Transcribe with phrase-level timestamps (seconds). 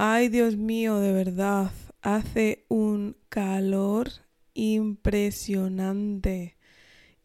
[0.00, 4.08] Ay, Dios mío, de verdad, hace un calor
[4.54, 6.56] impresionante.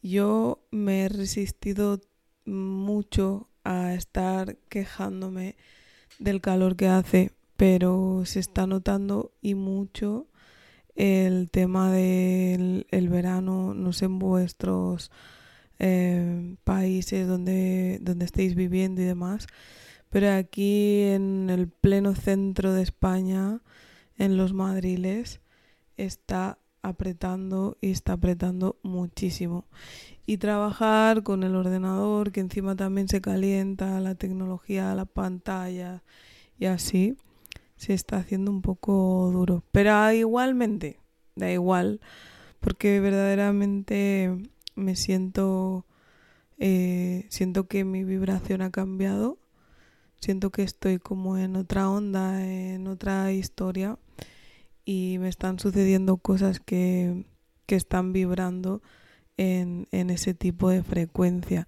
[0.02, 2.02] Yo me he resistido
[2.45, 5.55] mucho a estar quejándome
[6.17, 10.26] del calor que hace, pero se está notando y mucho
[10.95, 15.12] el tema del verano, no sé en vuestros
[15.78, 19.45] eh, países donde, donde estéis viviendo y demás,
[20.13, 23.62] pero aquí en el pleno centro de España,
[24.20, 25.41] en los madriles,
[25.97, 29.66] está apretando y está apretando muchísimo.
[30.28, 36.03] Y trabajar con el ordenador, que encima también se calienta, la tecnología, la pantalla
[36.59, 37.17] y así,
[37.75, 39.64] se está haciendo un poco duro.
[39.72, 41.00] Pero igualmente,
[41.36, 42.02] da igual,
[42.59, 44.38] porque verdaderamente
[44.75, 45.88] me siento,
[46.59, 49.39] eh, siento que mi vibración ha cambiado,
[50.24, 54.00] siento que estoy como en otra onda, en otra historia
[54.86, 57.26] y me están sucediendo cosas que,
[57.66, 58.82] que están vibrando
[59.38, 61.68] en, en, ese tipo de frecuencia.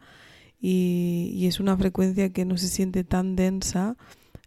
[0.60, 3.98] Y, y, es una frecuencia que no se siente tan densa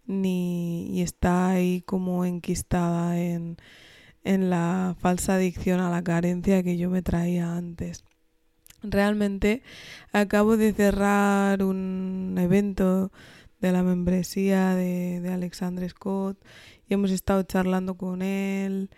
[0.07, 3.59] ni y está ahí como enquistada en,
[4.25, 8.05] en la falsa adicción a la carencia que yo me traía antes.
[8.83, 9.63] Realmente
[10.13, 13.13] acabo de cerrar un evento
[13.61, 16.39] de la membresía de, de Alexandre Scott
[16.89, 18.91] y hemos estado charlando con él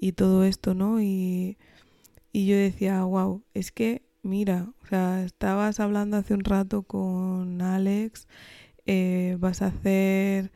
[0.00, 1.00] y todo esto, ¿no?
[1.00, 1.58] Y,
[2.32, 7.62] y yo decía, wow, es que, mira, o sea, estabas hablando hace un rato con
[7.62, 8.28] Alex,
[8.86, 10.52] eh, vas a hacer,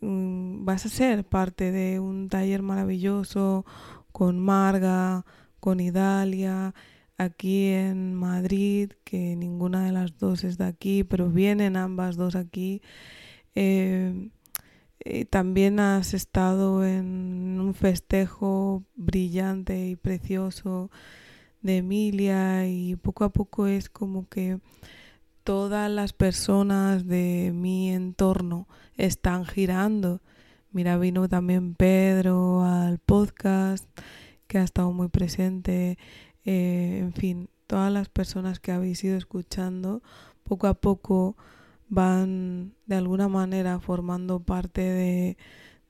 [0.00, 3.66] vas a ser parte de un taller maravilloso
[4.12, 5.24] con Marga,
[5.60, 6.74] con Idalia,
[7.18, 12.36] aquí en Madrid, que ninguna de las dos es de aquí, pero vienen ambas dos
[12.36, 12.80] aquí.
[13.54, 14.30] Eh,
[15.00, 20.90] eh, también has estado en un festejo brillante y precioso
[21.62, 24.60] de Emilia y poco a poco es como que
[25.44, 30.20] todas las personas de mi entorno están girando.
[30.70, 33.86] Mira, vino también Pedro al podcast,
[34.46, 35.96] que ha estado muy presente.
[36.50, 40.02] Eh, en fin, todas las personas que habéis ido escuchando,
[40.44, 41.36] poco a poco
[41.90, 45.36] van de alguna manera formando parte de,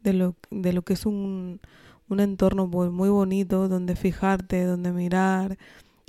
[0.03, 1.61] de, lo, de lo que es un,
[2.09, 5.59] un entorno pues, muy bonito donde fijarte, donde mirar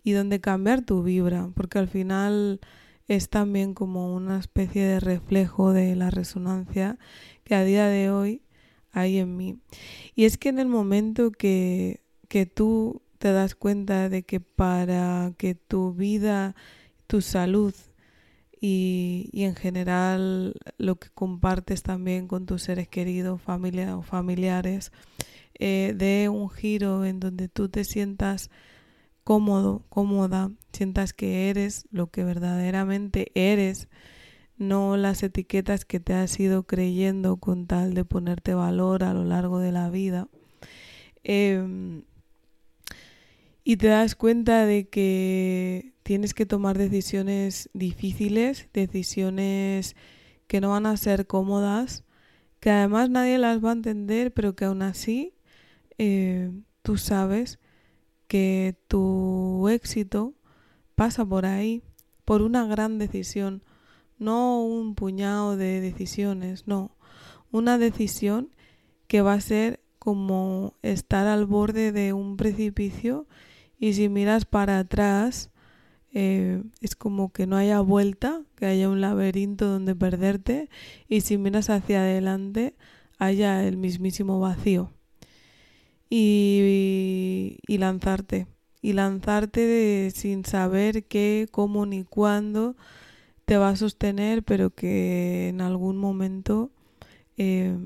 [0.04, 2.60] y donde cambiar tu vibra, porque al final
[3.08, 6.98] es también como una especie de reflejo de la resonancia
[7.44, 8.42] que a día de hoy
[8.92, 9.60] hay en mí.
[10.16, 15.34] Y es que en el momento que, que tú te das cuenta de que para
[15.38, 16.56] que tu vida,
[17.07, 17.74] tu salud
[18.62, 24.91] y, y, en general lo que compartes también con tus seres queridos, familia o familiares,
[25.62, 28.50] eh, de un giro en donde tú te sientas
[29.25, 33.90] cómodo, cómoda, sientas que eres lo que verdaderamente eres,
[34.57, 39.25] no las etiquetas que te has ido creyendo con tal de ponerte valor a lo
[39.25, 40.30] largo de la vida.
[41.24, 42.01] Eh,
[43.69, 49.96] y te das cuenta de que tienes que tomar decisiones difíciles, decisiones
[50.47, 52.03] que no van a ser cómodas,
[52.59, 55.35] que además nadie las va a entender, pero que aún así
[56.00, 57.59] eh, tú sabes
[58.28, 60.34] que tu éxito
[60.96, 61.84] pasa por ahí,
[62.25, 63.62] por una gran decisión,
[64.18, 66.97] no un puñado de decisiones, no,
[67.51, 68.50] una decisión
[69.06, 73.27] que va a ser como estar al borde de un precipicio
[73.80, 75.50] y si miras para atrás
[76.12, 80.70] eh, es como que no haya vuelta, que haya un laberinto donde perderte
[81.08, 82.76] y si miras hacia adelante
[83.18, 84.92] haya el mismísimo vacío.
[86.12, 88.48] Y, y lanzarte,
[88.81, 92.75] y lanzarte sin saber qué, cómo ni cuándo
[93.46, 96.72] te va a sostener, pero que en algún momento
[97.38, 97.78] eh,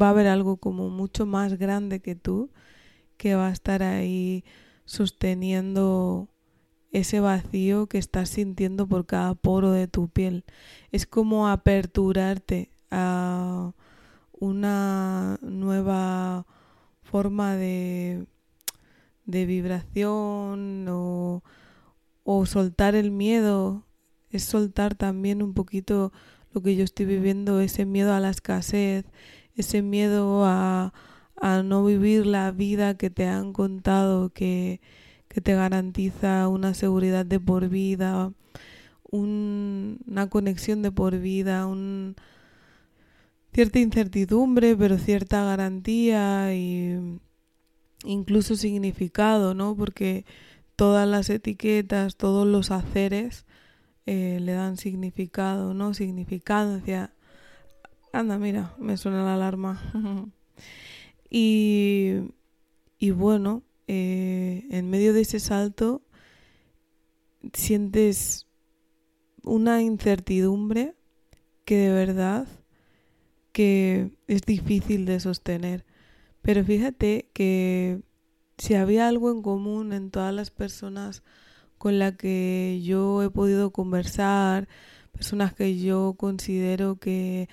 [0.00, 2.50] va a haber algo como mucho más grande que tú
[3.22, 4.42] que va a estar ahí
[4.84, 6.28] sosteniendo
[6.90, 10.44] ese vacío que estás sintiendo por cada poro de tu piel.
[10.90, 13.74] Es como aperturarte a
[14.32, 15.38] una
[17.04, 18.26] forma de,
[19.24, 21.44] de vibración o,
[22.24, 23.86] o soltar el miedo,
[24.30, 26.12] es soltar también un poquito
[26.50, 29.04] lo que yo estoy viviendo, ese miedo a la escasez,
[29.54, 30.92] ese miedo a,
[31.36, 34.80] a no vivir la vida que te han contado, que,
[35.28, 38.32] que te garantiza una seguridad de por vida,
[39.10, 42.16] una conexión de por vida, un,
[43.52, 47.18] cierta incertidumbre, pero cierta garantía y
[48.04, 49.76] incluso significado, ¿no?
[49.76, 50.24] Porque
[50.76, 53.44] todas las etiquetas, todos los haceres
[54.06, 55.94] eh, le dan significado, ¿no?
[55.94, 57.12] Significancia.
[58.12, 59.80] Anda, mira, me suena la alarma.
[61.34, 62.18] y,
[62.98, 66.02] y bueno, eh, en medio de ese salto
[67.54, 68.46] sientes
[69.42, 70.94] una incertidumbre
[71.64, 72.46] que de verdad
[73.52, 75.86] que es difícil de sostener.
[76.42, 78.02] Pero fíjate que
[78.58, 81.22] si había algo en común en todas las personas
[81.78, 84.68] con las que yo he podido conversar,
[85.12, 87.48] personas que yo considero que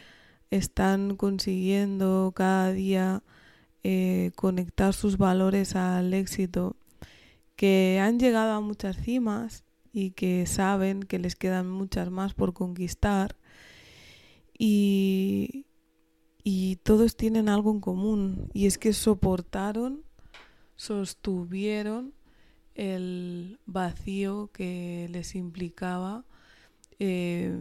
[0.51, 3.23] están consiguiendo cada día
[3.83, 6.75] eh, conectar sus valores al éxito,
[7.55, 12.53] que han llegado a muchas cimas y que saben que les quedan muchas más por
[12.53, 13.35] conquistar
[14.57, 15.65] y,
[16.43, 20.03] y todos tienen algo en común y es que soportaron,
[20.75, 22.13] sostuvieron
[22.75, 26.25] el vacío que les implicaba
[26.99, 27.57] eh,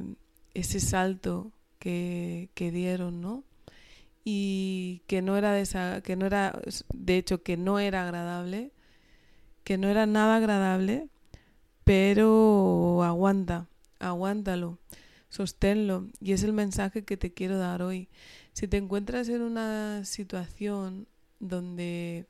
[0.55, 3.45] ese salto que, que, dieron, ¿no?
[4.25, 5.63] Y que no era
[6.03, 6.61] que no era,
[6.93, 8.73] de hecho, que no era agradable,
[9.65, 11.09] que no era nada agradable,
[11.85, 13.69] pero aguanta,
[13.99, 14.79] aguántalo,
[15.31, 16.09] sosténlo.
[16.21, 18.09] Y es el mensaje que te quiero dar hoy.
[18.53, 21.07] Si te encuentras en una situación
[21.41, 22.27] donde,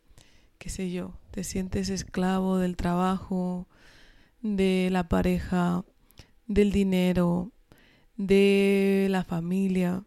[0.58, 3.66] qué sé yo, te sientes esclavo del trabajo,
[4.42, 5.84] de la pareja,
[6.46, 7.52] del dinero,
[8.16, 10.04] de la familia,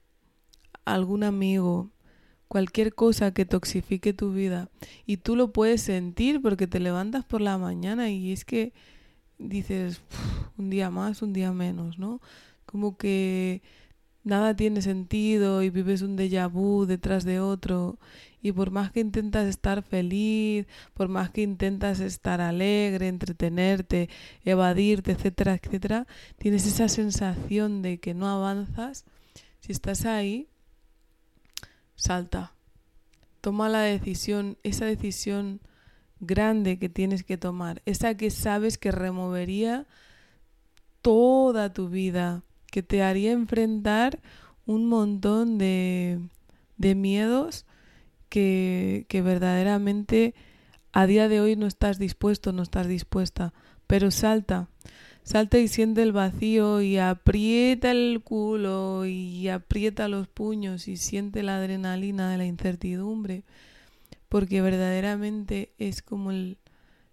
[0.85, 1.91] algún amigo,
[2.47, 4.69] cualquier cosa que toxifique tu vida
[5.05, 8.73] y tú lo puedes sentir porque te levantas por la mañana y es que
[9.37, 10.01] dices
[10.57, 12.21] un día más, un día menos, ¿no?
[12.65, 13.61] Como que
[14.23, 17.97] nada tiene sentido y vives un déjà vu detrás de otro
[18.41, 24.09] y por más que intentas estar feliz, por más que intentas estar alegre, entretenerte,
[24.43, 26.07] evadirte, etcétera, etcétera,
[26.37, 29.05] tienes esa sensación de que no avanzas.
[29.59, 30.47] Si estás ahí,
[32.01, 32.53] salta.
[33.42, 35.62] Toma la decisión, esa decisión
[36.19, 39.86] grande que tienes que tomar, esa que sabes que removería
[41.01, 44.19] toda tu vida, que te haría enfrentar
[44.65, 46.19] un montón de,
[46.77, 47.65] de miedos
[48.30, 50.33] que, que verdaderamente
[50.92, 53.53] a día de hoy no estás dispuesto, no estás dispuesta,
[53.88, 54.68] pero salta,
[55.23, 61.44] salta y siente el vacío y aprieta el culo y aprieta los puños y siente
[61.44, 63.44] la adrenalina de la incertidumbre,
[64.29, 66.57] porque verdaderamente es como el,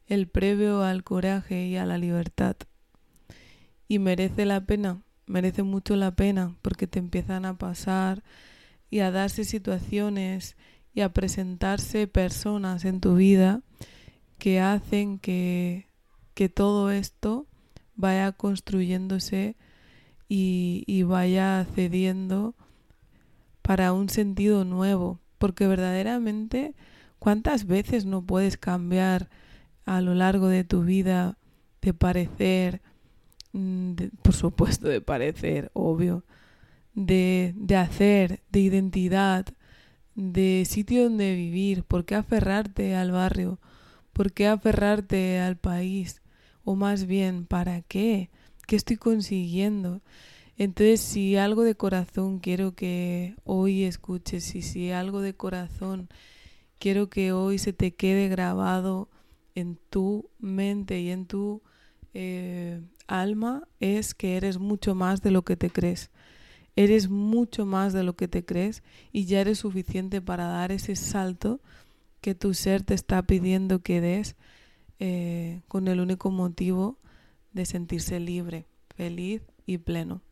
[0.07, 2.57] el previo al coraje y a la libertad.
[3.89, 8.23] Y merece la pena merece mucho la pena porque te empiezan a pasar
[8.91, 10.57] y a darse situaciones
[10.95, 13.63] y a presentarse personas en tu vida
[14.39, 15.89] que hacen que,
[16.35, 17.47] que todo esto
[17.99, 19.57] vaya construyéndose
[20.27, 22.55] y, y vaya cediendo
[23.61, 25.21] para un sentido nuevo.
[25.37, 26.75] Porque verdaderamente,
[27.19, 29.29] ¿cuántas veces no puedes cambiar
[29.85, 31.37] a lo largo de tu vida
[31.83, 32.81] de parecer,
[33.53, 36.25] Mm, por supuesto, de parecer, obvio,
[36.95, 39.47] de, de hacer, de identidad,
[40.15, 43.61] de sitio donde vivir, por qué aferrarte al barrio,
[44.13, 46.23] por qué aferrarte al país,
[46.69, 48.29] o más bien, ¿para qué?
[48.67, 50.03] ¿Qué estoy consiguiendo?
[50.59, 56.11] Entonces, si algo de corazón quiero que hoy escuches, y si algo de corazón
[56.79, 59.09] quiero que hoy se te quede grabado
[59.55, 61.63] en tu mente y en tu
[62.13, 66.11] eh, alma es que eres mucho más de lo que te crees.
[66.77, 70.97] Eres mucho más de lo que te crees y ya eres suficiente para dar ese
[70.97, 71.63] salto
[72.21, 74.37] que tu ser te está pidiendo que des
[74.99, 76.99] eh, con el único motivo
[77.53, 80.23] de sentirse libre, feliz y pleno.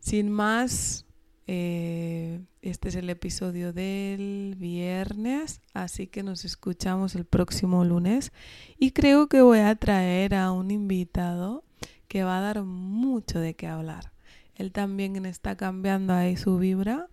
[0.00, 1.06] Sin más,
[1.46, 8.32] eh, este es el episodio del viernes, así que nos escuchamos el próximo lunes
[8.78, 11.64] y creo que voy a traer a un invitado
[12.06, 14.12] que va a dar mucho de qué hablar.
[14.54, 17.08] Él también está cambiando ahí su vibra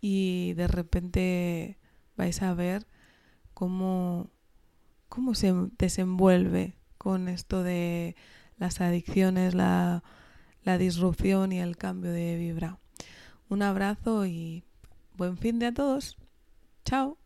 [0.00, 1.78] y de repente
[2.16, 2.86] vais a ver
[3.54, 4.30] cómo,
[5.10, 8.16] cómo se desenvuelve con esto de
[8.56, 10.02] las adicciones, la,
[10.64, 12.78] la disrupción y el cambio de vibra.
[13.50, 14.64] Un abrazo y
[15.16, 16.16] buen fin de a todos.
[16.84, 17.18] Chao.